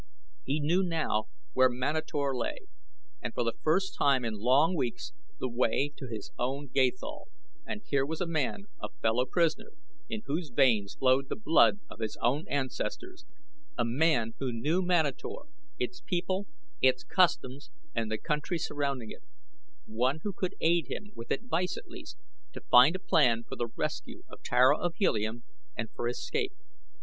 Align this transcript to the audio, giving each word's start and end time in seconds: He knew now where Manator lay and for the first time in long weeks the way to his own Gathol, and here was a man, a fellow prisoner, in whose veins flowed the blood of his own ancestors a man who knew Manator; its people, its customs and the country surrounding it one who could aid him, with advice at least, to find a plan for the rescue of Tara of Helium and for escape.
He 0.43 0.59
knew 0.59 0.81
now 0.81 1.25
where 1.53 1.69
Manator 1.69 2.35
lay 2.35 2.61
and 3.21 3.35
for 3.35 3.43
the 3.43 3.53
first 3.61 3.93
time 3.95 4.25
in 4.25 4.33
long 4.33 4.75
weeks 4.75 5.13
the 5.39 5.47
way 5.47 5.91
to 5.97 6.07
his 6.07 6.31
own 6.39 6.69
Gathol, 6.69 7.27
and 7.67 7.83
here 7.85 8.03
was 8.03 8.19
a 8.19 8.25
man, 8.25 8.63
a 8.81 8.89
fellow 9.03 9.27
prisoner, 9.27 9.73
in 10.09 10.23
whose 10.25 10.49
veins 10.49 10.95
flowed 10.95 11.29
the 11.29 11.35
blood 11.35 11.81
of 11.87 11.99
his 11.99 12.17
own 12.19 12.47
ancestors 12.47 13.27
a 13.77 13.85
man 13.85 14.33
who 14.39 14.51
knew 14.51 14.81
Manator; 14.81 15.43
its 15.77 16.01
people, 16.03 16.47
its 16.81 17.03
customs 17.03 17.69
and 17.93 18.09
the 18.11 18.17
country 18.17 18.57
surrounding 18.57 19.11
it 19.11 19.21
one 19.85 20.21
who 20.23 20.33
could 20.33 20.55
aid 20.61 20.87
him, 20.89 21.11
with 21.13 21.29
advice 21.29 21.77
at 21.77 21.87
least, 21.87 22.17
to 22.53 22.61
find 22.71 22.95
a 22.95 22.99
plan 22.99 23.43
for 23.47 23.55
the 23.55 23.69
rescue 23.75 24.23
of 24.29 24.41
Tara 24.41 24.79
of 24.79 24.95
Helium 24.95 25.43
and 25.77 25.91
for 25.91 26.07
escape. 26.07 26.53